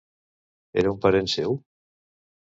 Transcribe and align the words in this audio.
Era 0.83 0.89
un 0.93 0.97
parent 1.03 1.29
seu? 1.33 1.53